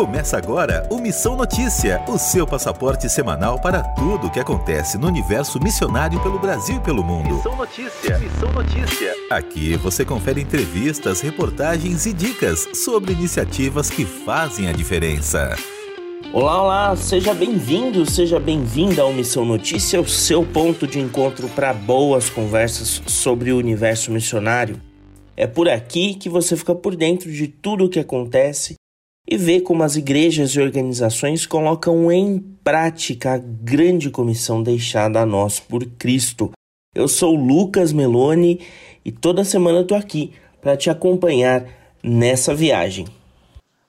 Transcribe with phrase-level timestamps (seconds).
[0.00, 5.06] Começa agora o Missão Notícia, o seu passaporte semanal para tudo o que acontece no
[5.06, 7.34] universo missionário pelo Brasil e pelo mundo.
[7.34, 9.14] Missão Notícia, Missão Notícia.
[9.30, 15.54] Aqui você confere entrevistas, reportagens e dicas sobre iniciativas que fazem a diferença.
[16.32, 21.74] Olá, olá, seja bem-vindo, seja bem-vinda ao Missão Notícia, o seu ponto de encontro para
[21.74, 24.80] boas conversas sobre o universo missionário.
[25.36, 28.79] É por aqui que você fica por dentro de tudo o que acontece
[29.30, 35.26] e vê como as igrejas e organizações colocam em prática a grande comissão deixada a
[35.26, 36.50] nós por Cristo.
[36.92, 38.60] Eu sou Lucas Meloni
[39.04, 41.64] e toda semana estou aqui para te acompanhar
[42.02, 43.06] nessa viagem.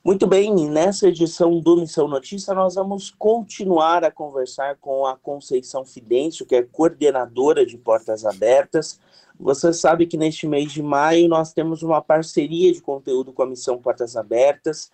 [0.03, 5.83] Muito bem, nessa edição do Missão Notícia, nós vamos continuar a conversar com a Conceição
[5.83, 8.99] Fidêncio, que é coordenadora de Portas Abertas.
[9.39, 13.47] Você sabe que neste mês de maio nós temos uma parceria de conteúdo com a
[13.47, 14.91] Missão Portas Abertas,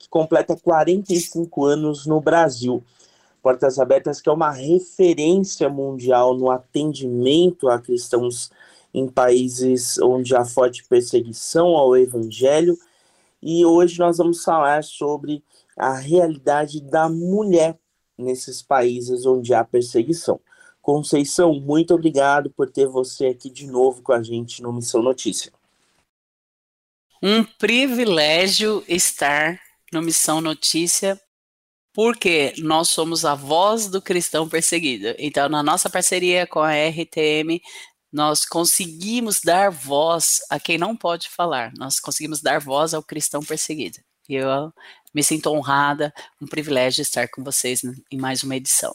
[0.00, 2.82] que completa 45 anos no Brasil.
[3.42, 8.50] Portas Abertas, que é uma referência mundial no atendimento a cristãos
[8.92, 12.76] em países onde há forte perseguição ao evangelho
[13.42, 15.44] e hoje nós vamos falar sobre
[15.76, 17.78] a realidade da mulher
[18.18, 20.40] nesses países onde há perseguição.
[20.82, 25.52] Conceição, muito obrigado por ter você aqui de novo com a gente no Missão Notícia.
[27.22, 29.60] Um privilégio estar
[29.92, 31.20] no Missão Notícia,
[31.92, 35.14] porque nós somos a voz do cristão perseguido.
[35.18, 37.60] Então, na nossa parceria com a RTM,
[38.12, 43.40] nós conseguimos dar voz a quem não pode falar, nós conseguimos dar voz ao cristão
[43.40, 43.98] perseguido.
[44.28, 44.72] E eu
[45.14, 48.94] me sinto honrada, um privilégio estar com vocês em mais uma edição.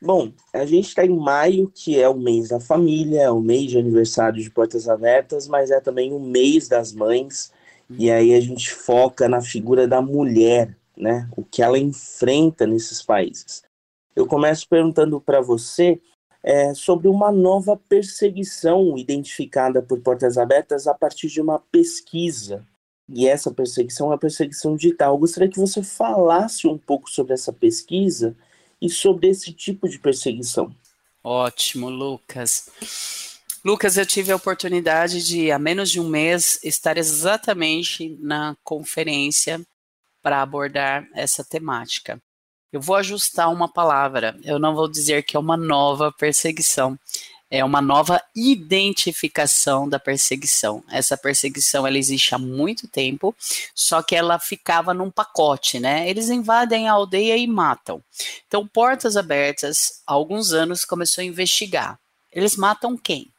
[0.00, 3.70] Bom, a gente está em maio, que é o mês da família, é o mês
[3.70, 7.52] de aniversário de Portas Abertas, mas é também o mês das mães,
[7.98, 11.28] e aí a gente foca na figura da mulher, né?
[11.36, 13.62] O que ela enfrenta nesses países.
[14.14, 16.00] Eu começo perguntando para você
[16.42, 22.66] é, sobre uma nova perseguição identificada por Portas Abertas a partir de uma pesquisa.
[23.08, 25.14] E essa perseguição é a perseguição digital.
[25.14, 28.36] Eu gostaria que você falasse um pouco sobre essa pesquisa
[28.80, 30.74] e sobre esse tipo de perseguição.
[31.22, 32.68] Ótimo, Lucas.
[33.64, 39.64] Lucas, eu tive a oportunidade de, há menos de um mês, estar exatamente na conferência
[40.20, 42.20] para abordar essa temática.
[42.72, 44.36] Eu vou ajustar uma palavra.
[44.42, 46.98] Eu não vou dizer que é uma nova perseguição.
[47.48, 50.82] É uma nova identificação da perseguição.
[50.90, 53.36] Essa perseguição ela existe há muito tempo,
[53.74, 56.08] só que ela ficava num pacote, né?
[56.08, 58.02] Eles invadem a aldeia e matam.
[58.48, 62.00] Então, Portas Abertas, há alguns anos, começou a investigar.
[62.32, 63.31] Eles matam quem?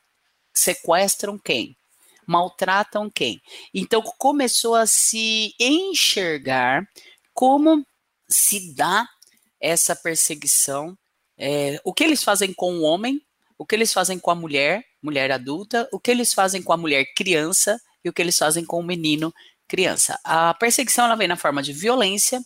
[0.53, 1.75] Sequestram quem?
[2.25, 3.41] Maltratam quem?
[3.73, 6.87] Então, começou a se enxergar
[7.33, 7.85] como
[8.27, 9.07] se dá
[9.59, 10.97] essa perseguição.
[11.37, 13.21] É, o que eles fazem com o homem,
[13.57, 16.77] o que eles fazem com a mulher, mulher adulta, o que eles fazem com a
[16.77, 19.33] mulher criança e o que eles fazem com o menino
[19.67, 20.19] criança.
[20.23, 22.41] A perseguição ela vem na forma de violência,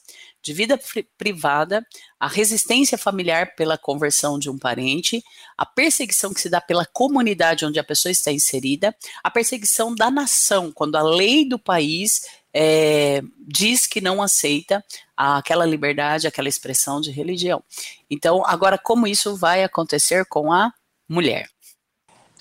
[0.48, 0.80] de vida
[1.18, 1.86] privada,
[2.18, 5.22] a resistência familiar pela conversão de um parente,
[5.58, 10.10] a perseguição que se dá pela comunidade onde a pessoa está inserida, a perseguição da
[10.10, 12.22] nação, quando a lei do país
[12.54, 14.82] é, diz que não aceita
[15.18, 17.62] aquela liberdade, aquela expressão de religião.
[18.10, 20.72] Então, agora, como isso vai acontecer com a
[21.10, 21.50] mulher?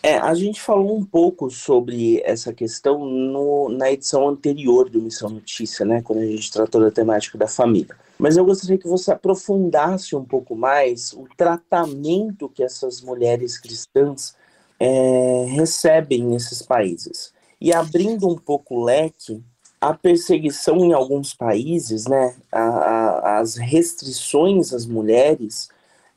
[0.02, 5.28] É, a gente falou um pouco sobre essa questão no, na edição anterior do Missão
[5.28, 7.96] Notícia, né, quando a gente tratou da temática da família.
[8.18, 14.34] Mas eu gostaria que você aprofundasse um pouco mais o tratamento que essas mulheres cristãs
[14.78, 17.32] é, recebem nesses países.
[17.60, 19.42] E abrindo um pouco o leque,
[19.80, 25.68] a perseguição em alguns países, né, a, a, as restrições às mulheres,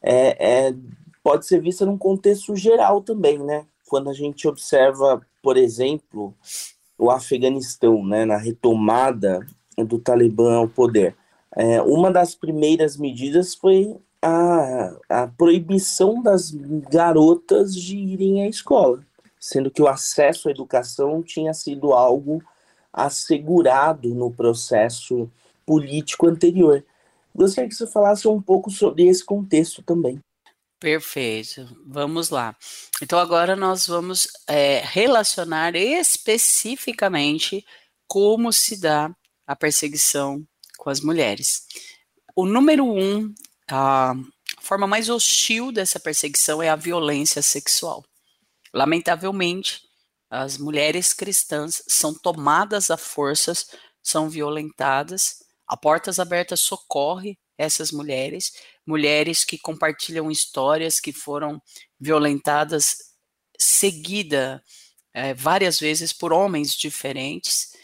[0.02, 0.76] é, é,
[1.30, 3.64] pode ser vista num contexto geral também, né?
[3.88, 6.34] Quando a gente observa, por exemplo,
[6.98, 9.46] o Afeganistão, né, na retomada
[9.78, 11.16] do Talibã ao poder.
[11.56, 16.50] É, uma das primeiras medidas foi a, a proibição das
[16.90, 19.00] garotas de irem à escola,
[19.40, 22.42] sendo que o acesso à educação tinha sido algo
[22.92, 25.30] assegurado no processo
[25.64, 26.84] político anterior.
[27.36, 30.20] Gostaria que você falasse um pouco sobre esse contexto também.
[30.80, 32.56] Perfeito, vamos lá.
[33.02, 37.66] Então, agora nós vamos é, relacionar especificamente
[38.08, 39.14] como se dá
[39.46, 40.48] a perseguição
[40.78, 41.66] com as mulheres.
[42.34, 43.34] O número um,
[43.70, 44.14] a
[44.62, 48.06] forma mais hostil dessa perseguição é a violência sexual.
[48.74, 49.82] Lamentavelmente,
[50.30, 53.68] as mulheres cristãs são tomadas a forças,
[54.02, 58.54] são violentadas, A Portas Abertas socorre essas mulheres,
[58.90, 61.62] mulheres que compartilham histórias que foram
[62.00, 62.96] violentadas
[63.56, 64.64] seguida
[65.14, 67.76] é, várias vezes por homens diferentes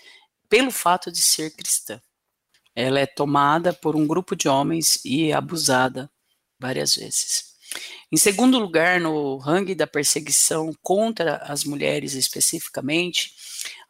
[0.49, 2.01] pelo fato de ser cristã.
[2.75, 6.09] Ela é tomada por um grupo de homens e abusada
[6.59, 7.53] várias vezes.
[8.11, 13.31] Em segundo lugar, no ranking da perseguição contra as mulheres especificamente,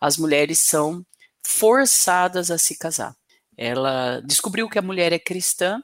[0.01, 1.06] as mulheres são
[1.47, 3.15] forçadas a se casar.
[3.57, 5.81] Ela descobriu que a mulher é cristã,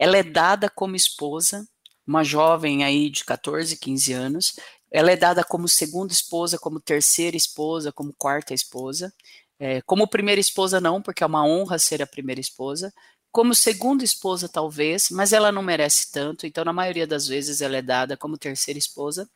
[0.00, 1.68] ela é dada como esposa,
[2.06, 4.54] uma jovem aí de 14, 15 anos,
[4.90, 9.12] ela é dada como segunda esposa, como terceira esposa, como quarta esposa.
[9.58, 12.90] É, como primeira esposa, não, porque é uma honra ser a primeira esposa.
[13.30, 17.76] Como segunda esposa, talvez, mas ela não merece tanto, então, na maioria das vezes, ela
[17.76, 19.28] é dada como terceira esposa.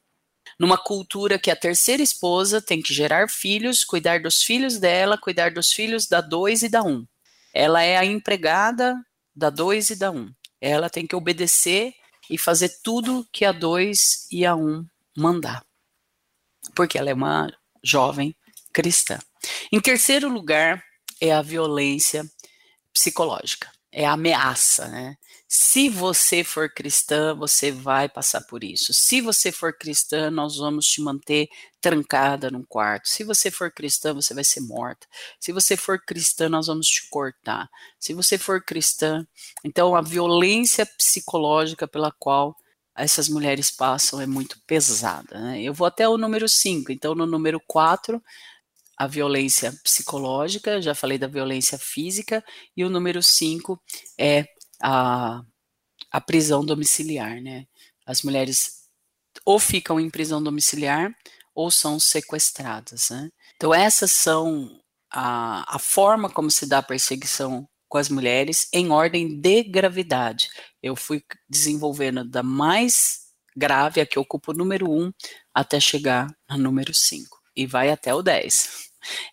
[0.58, 5.52] Numa cultura que a terceira esposa tem que gerar filhos, cuidar dos filhos dela, cuidar
[5.52, 7.06] dos filhos da dois e da um.
[7.52, 8.96] Ela é a empregada
[9.36, 10.32] da dois e da um.
[10.66, 11.92] Ela tem que obedecer
[12.30, 15.62] e fazer tudo que a dois e a um mandar.
[16.74, 17.52] Porque ela é uma
[17.82, 18.34] jovem
[18.72, 19.18] cristã.
[19.70, 20.82] Em terceiro lugar,
[21.20, 22.24] é a violência
[22.94, 25.16] psicológica é ameaça, né?
[25.48, 28.92] Se você for cristã, você vai passar por isso.
[28.92, 31.48] Se você for cristã, nós vamos te manter
[31.80, 33.08] trancada num quarto.
[33.08, 35.06] Se você for cristã, você vai ser morta.
[35.38, 37.68] Se você for cristã, nós vamos te cortar.
[38.00, 39.24] Se você for cristã,
[39.64, 42.56] então a violência psicológica pela qual
[42.96, 45.38] essas mulheres passam é muito pesada.
[45.38, 45.62] Né?
[45.62, 46.90] Eu vou até o número 5.
[46.90, 48.20] Então, no número 4,
[48.96, 52.44] a violência psicológica, já falei da violência física,
[52.76, 53.80] e o número 5
[54.18, 54.46] é
[54.80, 55.42] a,
[56.10, 57.66] a prisão domiciliar, né?
[58.06, 58.84] As mulheres
[59.44, 61.12] ou ficam em prisão domiciliar
[61.54, 63.30] ou são sequestradas, né?
[63.56, 64.80] Então, essas são
[65.10, 70.48] a, a forma como se dá a perseguição com as mulheres em ordem de gravidade.
[70.82, 73.24] Eu fui desenvolvendo da mais
[73.56, 75.12] grave, a que ocupa o número 1, um,
[75.54, 78.84] até chegar no número 5 e vai até o 10.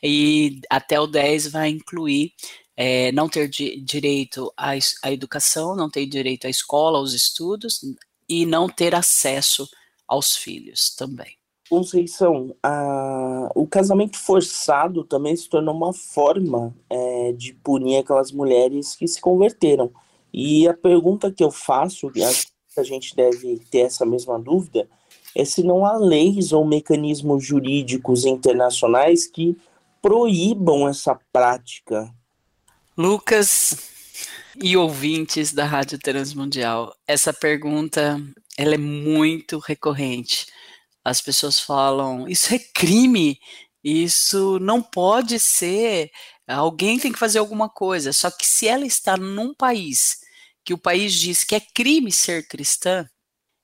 [0.04, 2.34] E até o 10 vai incluir
[2.76, 4.72] é, não ter di direito à,
[5.04, 7.80] à educação, não ter direito à escola, aos estudos
[8.28, 9.70] e não ter acesso
[10.08, 11.38] aos filhos também.
[11.70, 18.94] Conceição, a, o casamento forçado também se tornou uma forma é, de punir aquelas mulheres
[18.96, 19.90] que se converteram.
[20.34, 24.90] E a pergunta que eu faço, acho que a gente deve ter essa mesma dúvida,
[25.36, 29.58] é se não há leis ou mecanismos jurídicos internacionais que
[30.02, 32.14] proíbam essa prática.
[32.98, 33.92] Lucas
[34.62, 38.20] e ouvintes da Rádio Transmundial, essa pergunta
[38.58, 40.48] ela é muito recorrente.
[41.04, 43.40] As pessoas falam: isso é crime,
[43.84, 46.12] isso não pode ser,
[46.48, 48.12] alguém tem que fazer alguma coisa.
[48.14, 50.20] Só que se ela está num país
[50.64, 53.08] que o país diz que é crime ser cristã,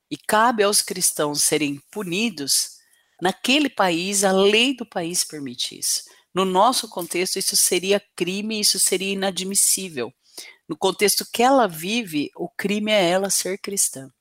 [0.09, 2.77] e cabe aos cristãos serem punidos,
[3.21, 6.03] naquele país, a lei do país permite isso.
[6.33, 10.13] No nosso contexto, isso seria crime, isso seria inadmissível.
[10.69, 14.11] No contexto que ela vive, o crime é ela ser cristã.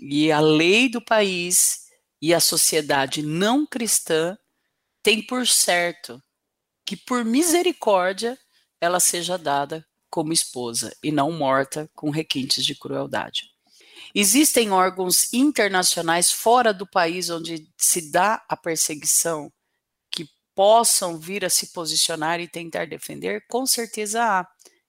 [0.00, 1.82] E a lei do país
[2.20, 4.36] e a sociedade não cristã
[5.02, 6.22] tem por certo
[6.84, 8.38] que, por misericórdia,
[8.80, 13.51] ela seja dada como esposa e não morta com requintes de crueldade.
[14.14, 19.50] Existem órgãos internacionais fora do país onde se dá a perseguição
[20.10, 23.44] que possam vir a se posicionar e tentar defender?
[23.48, 24.46] Com certeza há.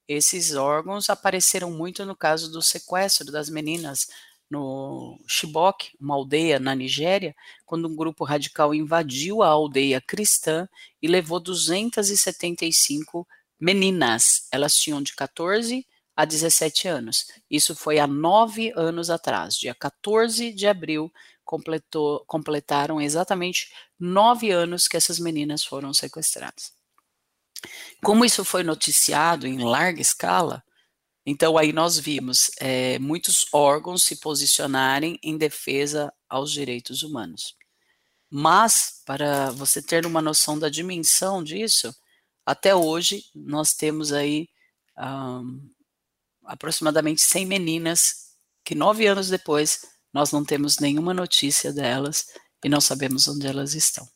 [0.07, 4.07] Esses órgãos apareceram muito no caso do sequestro das meninas
[4.51, 7.33] no Chibok, uma aldeia na Nigéria,
[7.65, 10.67] quando um grupo radical invadiu a aldeia cristã
[11.01, 13.25] e levou 275
[13.57, 14.47] meninas.
[14.51, 17.25] Elas tinham de 14 a 17 anos.
[17.49, 21.11] Isso foi há nove anos atrás, dia 14 de abril,
[21.43, 26.71] completou, completaram exatamente nove anos que essas meninas foram sequestradas.
[28.03, 30.63] Como isso foi noticiado em larga escala,
[31.25, 37.55] então aí nós vimos é, muitos órgãos se posicionarem em defesa aos direitos humanos.
[38.29, 41.95] Mas, para você ter uma noção da dimensão disso,
[42.45, 44.49] até hoje nós temos aí
[44.97, 45.69] um,
[46.45, 48.23] aproximadamente 100 meninas
[48.63, 52.27] que nove anos depois nós não temos nenhuma notícia delas
[52.63, 54.07] e não sabemos onde elas estão.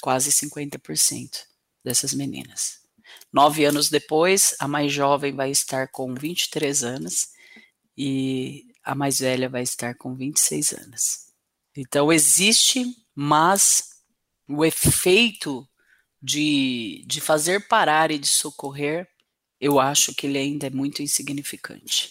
[0.00, 1.44] Quase 50%
[1.84, 2.80] dessas meninas.
[3.32, 7.28] Nove anos depois, a mais jovem vai estar com 23 anos
[7.96, 11.32] e a mais velha vai estar com 26 anos.
[11.76, 12.84] Então, existe,
[13.14, 13.90] mas
[14.48, 15.66] o efeito
[16.20, 19.08] de, de fazer parar e de socorrer
[19.62, 22.10] eu acho que ele ainda é muito insignificante.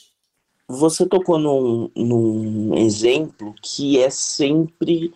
[0.70, 5.14] Você tocou num, num exemplo que é sempre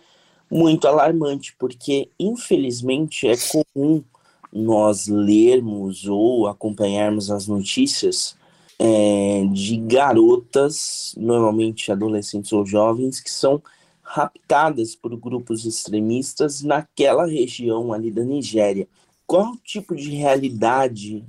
[0.50, 4.04] muito alarmante, porque infelizmente é comum
[4.52, 8.36] nós lermos ou acompanharmos as notícias
[8.78, 13.62] é, de garotas, normalmente adolescentes ou jovens, que são
[14.02, 18.86] raptadas por grupos extremistas naquela região ali da Nigéria.
[19.26, 21.24] Qual tipo de realidade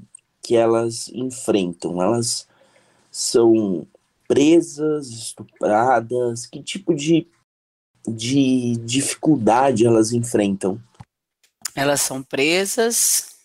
[0.47, 2.01] que elas enfrentam?
[2.01, 2.47] Elas
[3.11, 3.85] são
[4.25, 6.45] presas, estupradas?
[6.45, 7.27] Que tipo de,
[8.07, 10.81] de dificuldade elas enfrentam?
[11.75, 13.35] Elas são presas,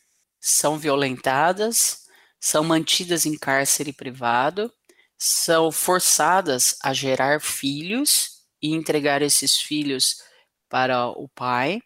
[0.41, 2.07] são violentadas,
[2.39, 4.73] são mantidas em cárcere privado,
[5.19, 10.23] são forçadas a gerar filhos e entregar esses filhos
[10.69, 11.81] para o pai.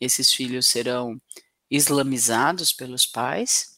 [0.00, 1.20] Esses filhos serão
[1.70, 3.71] islamizados pelos pais.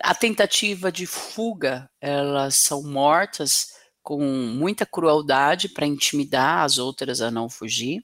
[0.00, 7.30] A tentativa de fuga, elas são mortas com muita crueldade para intimidar as outras a
[7.30, 8.02] não fugir.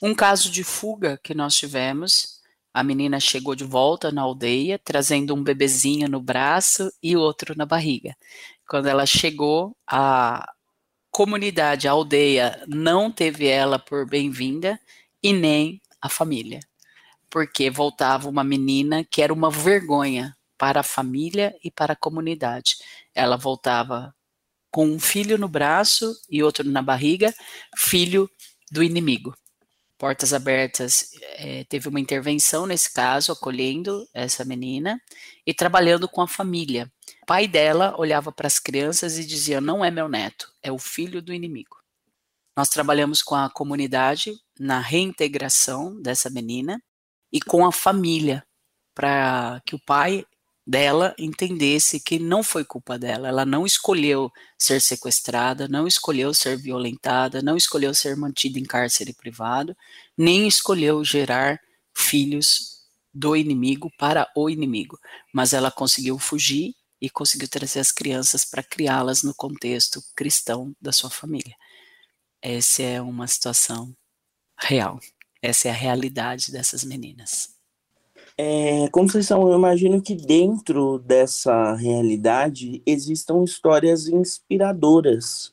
[0.00, 2.38] Um caso de fuga que nós tivemos,
[2.72, 7.66] a menina chegou de volta na aldeia, trazendo um bebezinho no braço e outro na
[7.66, 8.16] barriga.
[8.68, 10.48] Quando ela chegou, a
[11.10, 14.78] comunidade, a aldeia, não teve ela por bem-vinda
[15.20, 16.60] e nem a família,
[17.28, 22.76] porque voltava uma menina que era uma vergonha para a família e para a comunidade.
[23.14, 24.14] Ela voltava
[24.70, 27.32] com um filho no braço e outro na barriga,
[27.76, 28.28] filho
[28.70, 29.34] do inimigo.
[29.96, 35.00] Portas Abertas é, teve uma intervenção nesse caso, acolhendo essa menina
[35.44, 36.90] e trabalhando com a família.
[37.22, 40.78] O pai dela olhava para as crianças e dizia: Não é meu neto, é o
[40.78, 41.76] filho do inimigo.
[42.56, 46.80] Nós trabalhamos com a comunidade na reintegração dessa menina
[47.32, 48.44] e com a família,
[48.94, 50.24] para que o pai
[50.68, 56.58] dela entendesse que não foi culpa dela, ela não escolheu ser sequestrada, não escolheu ser
[56.58, 59.74] violentada, não escolheu ser mantida em cárcere privado,
[60.14, 61.58] nem escolheu gerar
[61.96, 62.82] filhos
[63.14, 64.98] do inimigo para o inimigo,
[65.32, 70.92] mas ela conseguiu fugir e conseguiu trazer as crianças para criá-las no contexto cristão da
[70.92, 71.56] sua família.
[72.42, 73.96] Essa é uma situação
[74.60, 75.00] real.
[75.40, 77.57] Essa é a realidade dessas meninas.
[78.40, 85.52] É, Conceição, eu imagino que dentro dessa realidade existam histórias inspiradoras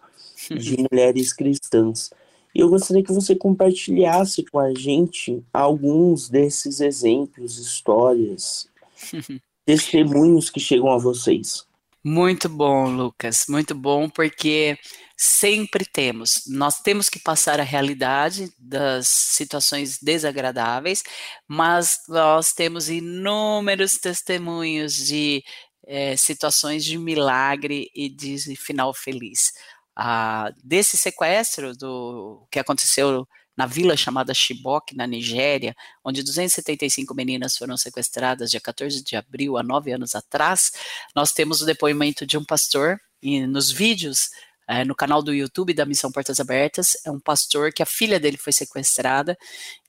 [0.51, 2.12] de mulheres cristãs.
[2.54, 8.70] E eu gostaria que você compartilhasse com a gente alguns desses exemplos, histórias,
[9.65, 11.65] testemunhos que chegam a vocês.
[12.08, 14.78] Muito bom, Lucas, muito bom, porque
[15.18, 21.02] sempre temos, nós temos que passar a realidade das situações desagradáveis,
[21.48, 25.44] mas nós temos inúmeros testemunhos de
[25.88, 29.52] é, situações de milagre e de final feliz.
[29.96, 37.58] Ah, desse sequestro do que aconteceu na vila chamada Chibok, na Nigéria, onde 275 meninas
[37.58, 40.72] foram sequestradas dia 14 de abril, há nove anos atrás,
[41.16, 44.30] nós temos o depoimento de um pastor, e nos vídeos
[44.68, 48.20] é, no canal do YouTube da Missão Portas Abertas, é um pastor que a filha
[48.20, 49.38] dele foi sequestrada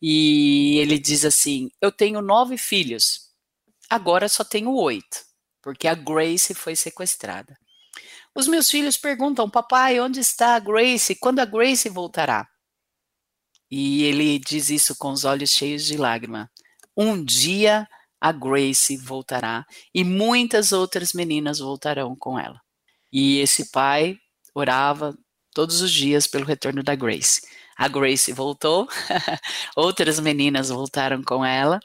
[0.01, 3.31] e ele diz assim: Eu tenho nove filhos,
[3.89, 5.19] agora só tenho oito,
[5.63, 7.57] porque a Grace foi sequestrada.
[8.35, 11.15] Os meus filhos perguntam, papai, onde está a Grace?
[11.15, 12.47] Quando a Grace voltará?
[13.71, 16.51] E ele diz isso com os olhos cheios de lágrima.
[16.97, 17.87] Um dia
[18.21, 22.61] a Grace voltará e muitas outras meninas voltarão com ela.
[23.13, 24.17] E esse pai
[24.55, 25.17] orava
[25.55, 27.41] todos os dias pelo retorno da Grace.
[27.77, 28.89] A Grace voltou,
[29.77, 31.79] outras meninas voltaram com ela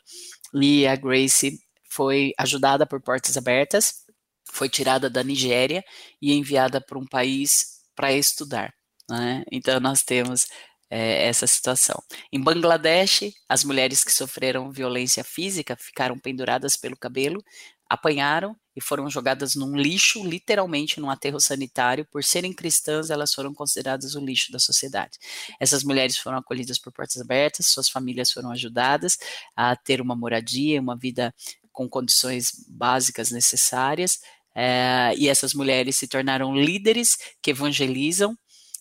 [0.54, 1.60] e a Grace
[1.90, 4.06] foi ajudada por portas abertas,
[4.52, 5.84] foi tirada da Nigéria
[6.22, 8.74] e enviada para um país para estudar.
[9.10, 9.44] Né?
[9.52, 10.48] Então nós temos
[10.92, 12.04] é, essa situação.
[12.34, 17.42] Em Bangladesh, as mulheres que sofreram violência física ficaram penduradas pelo cabelo,
[17.90, 22.06] apanharam e foram jogadas num lixo, literalmente num aterro sanitário.
[22.12, 25.18] Por serem cristãs, elas foram consideradas o lixo da sociedade.
[25.62, 29.18] Essas mulheres foram acolhidas por portas abertas, suas famílias foram ajudadas
[29.56, 31.34] a ter uma moradia, uma vida
[31.72, 34.20] com condições básicas necessárias.
[34.54, 38.38] É, e essas mulheres se tornaram líderes que evangelizam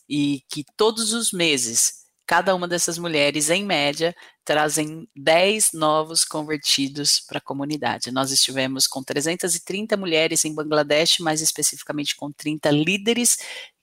[0.08, 1.99] e que todos os meses
[2.30, 8.12] Cada uma dessas mulheres, em média, trazem 10 novos convertidos para a comunidade.
[8.12, 13.36] Nós estivemos com 330 mulheres em Bangladesh, mais especificamente com 30 líderes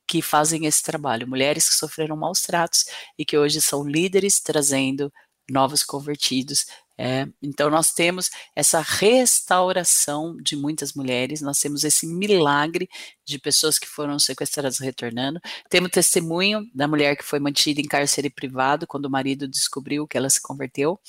[0.08, 2.86] que fazem esse trabalho, mulheres que sofreram maus tratos
[3.20, 5.12] e que hoje são líderes trazendo
[5.52, 12.90] novos convertidos É, então, nós temos essa restauração de muitas mulheres, nós temos esse milagre
[13.24, 15.40] de pessoas que foram sequestradas retornando.
[15.70, 20.18] Temos testemunho da mulher que foi mantida em cárcere privado quando o marido descobriu que
[20.18, 21.00] ela se converteu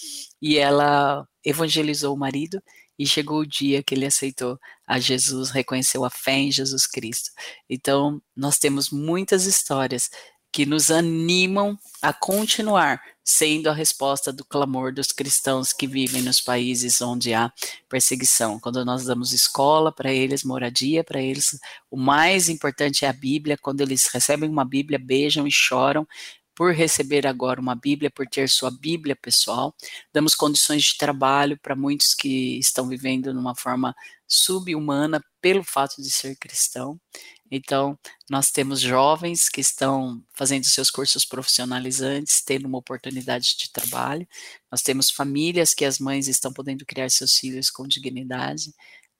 [0.42, 2.62] e ela evangelizou o marido
[2.98, 7.30] e chegou o dia que ele aceitou a Jesus, reconheceu a fé em Jesus Cristo.
[7.70, 10.10] Então, nós temos muitas histórias
[10.52, 16.40] que nos animam a continuar sendo a resposta do clamor dos cristãos que vivem nos
[16.40, 17.52] países onde há
[17.86, 18.58] perseguição.
[18.58, 21.58] Quando nós damos escola para eles, moradia para eles,
[21.90, 23.58] o mais importante é a Bíblia.
[23.60, 26.08] Quando eles recebem uma Bíblia, beijam e choram
[26.56, 29.74] por receber agora uma Bíblia, por ter sua Bíblia pessoal.
[30.10, 33.94] Damos condições de trabalho para muitos que estão vivendo numa forma
[34.26, 36.98] subhumana pelo fato de ser cristão.
[37.50, 37.98] Então,
[38.30, 44.26] nós temos jovens que estão fazendo seus cursos profissionalizantes, tendo uma oportunidade de trabalho.
[44.70, 48.72] Nós temos famílias que as mães estão podendo criar seus filhos com dignidade,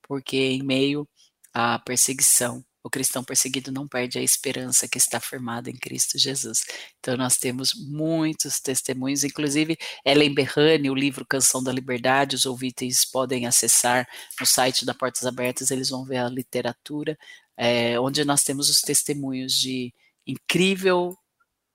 [0.03, 1.07] porque em meio
[1.53, 6.63] à perseguição, o cristão perseguido não perde a esperança que está firmada em Cristo Jesus.
[6.99, 13.03] Então, nós temos muitos testemunhos, inclusive Ellen Berrani, o livro Canção da Liberdade, os ouvintes
[13.05, 14.07] podem acessar
[14.39, 17.17] no site da Portas Abertas, eles vão ver a literatura,
[17.61, 19.93] é, onde nós temos os testemunhos de
[20.25, 21.13] incrível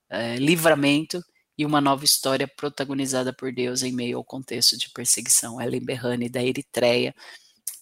[0.08, 1.22] é, livramento
[1.58, 5.60] e uma nova história protagonizada por Deus em meio ao contexto de perseguição.
[5.60, 7.14] Ellen Berrani, da Eritreia,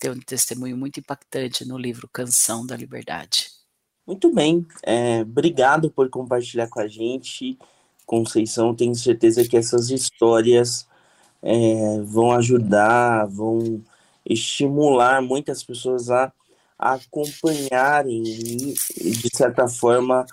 [0.00, 3.50] tem um testemunho muito impactante no livro Canção da Liberdade.
[4.04, 7.56] Muito bem, é, obrigado por compartilhar com a gente,
[8.04, 8.75] Conceição.
[8.75, 10.88] Tenho certeza que essas histórias
[11.40, 13.80] é, vão ajudar, vão
[14.26, 16.32] estimular muitas pessoas a
[16.83, 20.27] acompanharem e, de certa forma,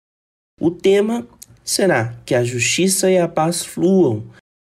[0.61, 1.27] O tema
[1.65, 4.25] será que a justiça e a paz fluam,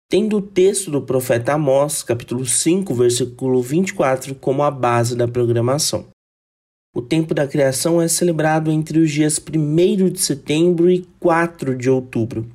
[0.09, 6.07] tendo o texto do profeta Amós, capítulo 5, versículo 24, como a base da programação.
[6.95, 11.89] O tempo da criação é celebrado entre os dias 1 de setembro e 4 de
[11.89, 12.49] outubro.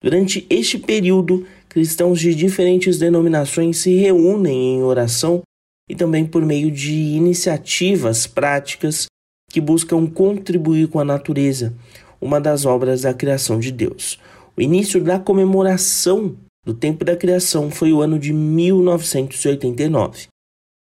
[0.00, 5.42] Durante este período, cristãos de diferentes denominações se reúnem em oração
[5.88, 9.06] e também por meio de iniciativas práticas
[9.50, 11.74] que buscam contribuir com a natureza,
[12.22, 14.18] uma das obras da criação de Deus.
[14.56, 20.28] O início da comemoração do tempo da criação foi o ano de 1989.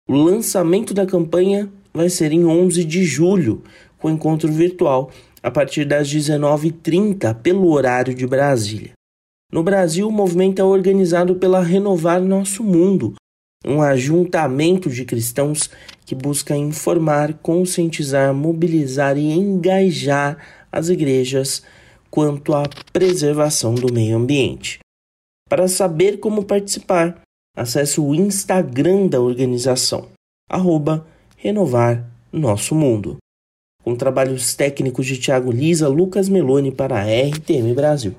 [0.08, 3.62] O lançamento da campanha vai ser em 11 de julho,
[3.98, 8.90] com encontro virtual a partir das 19h30 pelo horário de Brasília.
[9.52, 13.14] No Brasil, o movimento é organizado pela Renovar Nosso Mundo,
[13.64, 15.70] um ajuntamento de cristãos
[16.04, 20.38] que busca informar, conscientizar, mobilizar e engajar
[20.70, 21.62] as igrejas
[22.10, 24.78] quanto à preservação do meio ambiente.
[25.48, 27.20] Para saber como participar,
[27.56, 30.08] acesse o Instagram da organização,
[30.50, 33.16] arroba Renovar Nosso Mundo.
[33.82, 38.14] Com trabalhos técnicos de Tiago Lisa, Lucas Meloni para a RTM Brasil.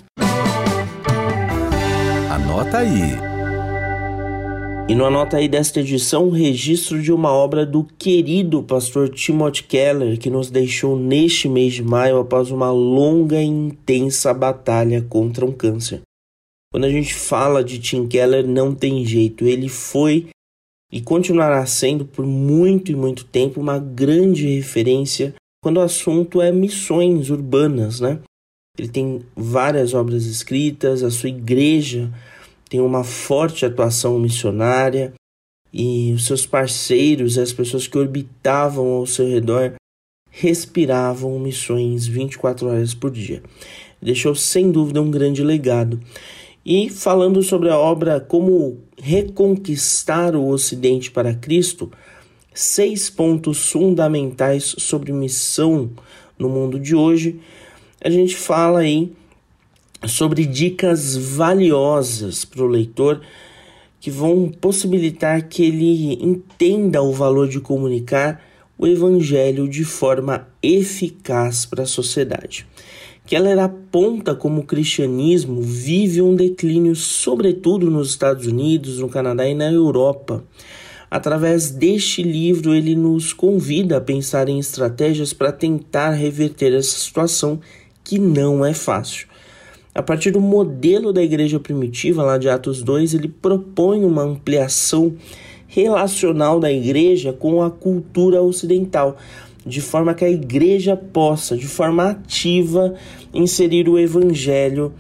[2.31, 3.28] Anota aí.
[4.89, 9.61] E no anota aí desta edição, o registro de uma obra do querido pastor Timothy
[9.61, 15.45] Keller, que nos deixou neste mês de maio após uma longa e intensa batalha contra
[15.45, 16.01] um câncer.
[16.71, 19.45] Quando a gente fala de Tim Keller, não tem jeito.
[19.45, 20.29] Ele foi
[20.91, 26.51] e continuará sendo por muito e muito tempo uma grande referência quando o assunto é
[26.51, 28.17] missões urbanas, né?
[28.75, 32.11] Ele tem várias obras escritas, a sua igreja
[32.69, 35.13] tem uma forte atuação missionária
[35.73, 39.73] e os seus parceiros, as pessoas que orbitavam ao seu redor,
[40.29, 43.41] respiravam missões 24 horas por dia.
[43.99, 45.99] Deixou sem dúvida um grande legado.
[46.63, 51.91] E falando sobre a obra Como Reconquistar o Ocidente para Cristo,
[52.53, 55.89] seis pontos fundamentais sobre missão
[56.37, 57.39] no mundo de hoje.
[58.01, 59.11] A gente fala aí
[60.07, 63.21] sobre dicas valiosas para o leitor
[63.99, 68.41] que vão possibilitar que ele entenda o valor de comunicar
[68.77, 72.65] o evangelho de forma eficaz para a sociedade.
[73.25, 79.53] Keller aponta como o cristianismo vive um declínio, sobretudo nos Estados Unidos, no Canadá e
[79.53, 80.43] na Europa.
[81.11, 87.59] Através deste livro, ele nos convida a pensar em estratégias para tentar reverter essa situação
[88.03, 89.28] que não é fácil.
[89.99, 95.13] A partir do modelo da igreja primitiva, lá de Atos 2, ele propõe uma ampliação
[95.67, 99.17] relacional da igreja com a cultura ocidental,
[99.65, 102.95] de forma que a igreja possa, de forma ativa,
[103.33, 104.93] inserir o evangelho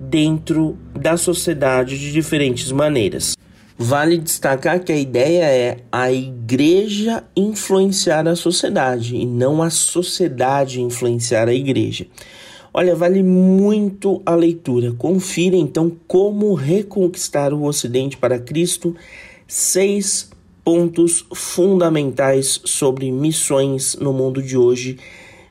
[0.00, 3.36] dentro da sociedade de diferentes maneiras.
[3.76, 10.80] Vale destacar que a ideia é a igreja influenciar a sociedade e não a sociedade
[10.80, 12.06] influenciar a igreja.
[12.78, 14.92] Olha, vale muito a leitura.
[14.92, 18.94] Confira então como reconquistar o Ocidente para Cristo.
[19.48, 20.28] Seis
[20.62, 24.98] pontos fundamentais sobre missões no mundo de hoje,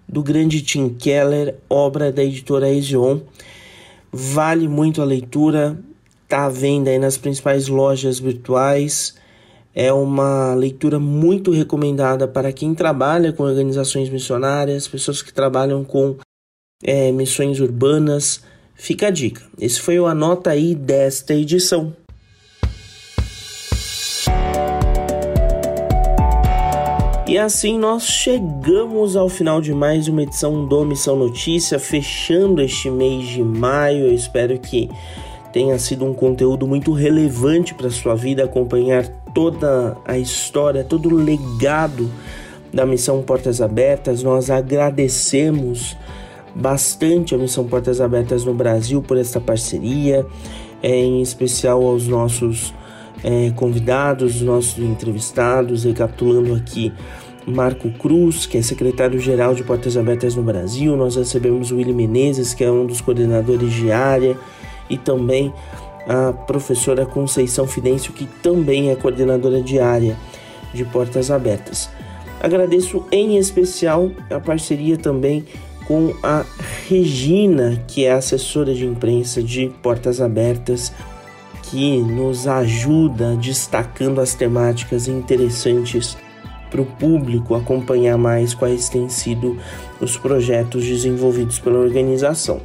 [0.07, 3.21] do grande Tim Keller, obra da editora Ezion.
[4.11, 5.79] Vale muito a leitura,
[6.25, 9.15] está à venda aí nas principais lojas virtuais.
[9.73, 16.17] É uma leitura muito recomendada para quem trabalha com organizações missionárias, pessoas que trabalham com
[16.83, 18.41] é, missões urbanas.
[18.75, 19.41] Fica a dica.
[19.59, 21.93] Esse foi o Anota aí desta edição.
[27.27, 32.89] E assim nós chegamos ao final de mais uma edição do Missão Notícia, fechando este
[32.89, 34.05] mês de maio.
[34.05, 34.89] Eu espero que
[35.51, 41.15] tenha sido um conteúdo muito relevante para sua vida acompanhar toda a história, todo o
[41.15, 42.11] legado
[42.71, 44.21] da Missão Portas Abertas.
[44.21, 45.97] Nós agradecemos
[46.55, 50.25] bastante a Missão Portas Abertas no Brasil por esta parceria,
[50.81, 52.73] é, em especial aos nossos
[53.23, 56.93] é, convidados, nossos entrevistados, recapitulando aqui.
[57.45, 62.55] Marco Cruz, que é secretário-geral de Portas Abertas no Brasil, nós recebemos o Willi Menezes,
[62.55, 64.35] que é um dos coordenadores de área,
[64.89, 65.53] e também
[66.07, 70.17] a professora Conceição Fidêncio, que também é coordenadora de área
[70.73, 71.89] de Portas Abertas.
[72.41, 75.45] Agradeço em especial a parceria também
[75.87, 76.45] com a
[76.87, 80.91] Regina, que é assessora de imprensa de Portas Abertas,
[81.63, 86.17] que nos ajuda destacando as temáticas interessantes
[86.69, 89.57] para o público acompanhar mais quais têm sido
[90.01, 92.59] os projetos desenvolvidos pela organização.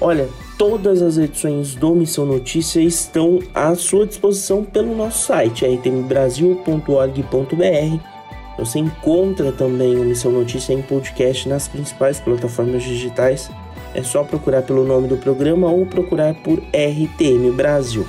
[0.00, 0.28] Olha,
[0.58, 8.13] todas as edições do Missão Notícia estão à sua disposição pelo nosso site, rtmbrasil.org.br
[8.58, 13.50] você encontra também o Missão Notícia em podcast nas principais plataformas digitais.
[13.94, 18.06] É só procurar pelo nome do programa ou procurar por RTM Brasil.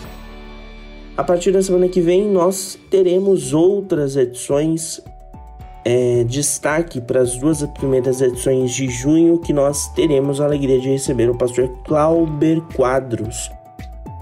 [1.17, 5.01] A partir da semana que vem, nós teremos outras edições.
[5.87, 10.89] É, destaque para as duas primeiras edições de junho, que nós teremos a alegria de
[10.89, 13.51] receber o pastor Clauber Quadros,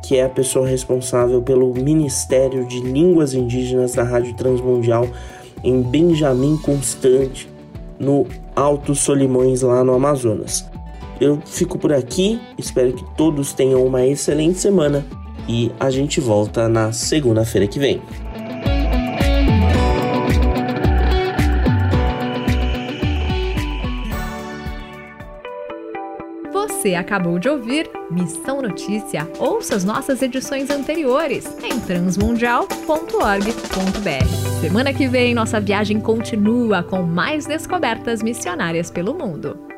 [0.04, 5.08] que é a pessoa responsável pelo Ministério de Línguas Indígenas da Rádio Transmundial
[5.64, 7.50] em Benjamin Constante,
[8.00, 10.66] no Alto Solimões, lá no Amazonas.
[11.20, 15.06] Eu fico por aqui, espero que todos tenham uma excelente semana
[15.48, 18.02] e a gente volta na segunda-feira que vem.
[26.84, 29.26] Você acabou de ouvir Missão Notícia.
[29.40, 34.60] Ouça as nossas edições anteriores em transmundial.org.br.
[34.60, 39.73] Semana que vem, nossa viagem continua com mais descobertas missionárias pelo mundo.